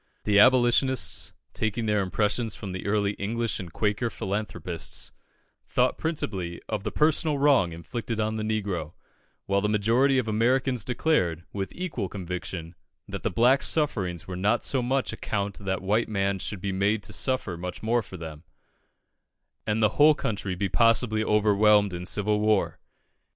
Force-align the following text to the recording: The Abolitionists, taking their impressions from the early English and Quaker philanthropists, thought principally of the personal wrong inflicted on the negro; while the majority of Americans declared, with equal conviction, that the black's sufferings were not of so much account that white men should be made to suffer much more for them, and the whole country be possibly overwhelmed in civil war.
The 0.23 0.39
Abolitionists, 0.39 1.31
taking 1.53 1.85
their 1.85 2.01
impressions 2.01 2.55
from 2.55 2.71
the 2.71 2.87
early 2.87 3.11
English 3.21 3.59
and 3.59 3.71
Quaker 3.71 4.09
philanthropists, 4.09 5.11
thought 5.67 5.99
principally 5.99 6.59
of 6.67 6.83
the 6.83 6.91
personal 6.91 7.37
wrong 7.37 7.71
inflicted 7.71 8.19
on 8.19 8.35
the 8.35 8.41
negro; 8.43 8.93
while 9.45 9.61
the 9.61 9.69
majority 9.69 10.17
of 10.17 10.27
Americans 10.27 10.83
declared, 10.83 11.43
with 11.53 11.71
equal 11.75 12.09
conviction, 12.09 12.73
that 13.07 13.21
the 13.21 13.29
black's 13.29 13.67
sufferings 13.67 14.27
were 14.27 14.35
not 14.35 14.61
of 14.61 14.63
so 14.63 14.81
much 14.81 15.13
account 15.13 15.59
that 15.59 15.83
white 15.83 16.09
men 16.09 16.39
should 16.39 16.61
be 16.61 16.71
made 16.71 17.03
to 17.03 17.13
suffer 17.13 17.55
much 17.55 17.83
more 17.83 18.01
for 18.01 18.17
them, 18.17 18.43
and 19.67 19.83
the 19.83 19.89
whole 19.99 20.15
country 20.15 20.55
be 20.55 20.67
possibly 20.67 21.23
overwhelmed 21.23 21.93
in 21.93 22.07
civil 22.07 22.39
war. 22.39 22.79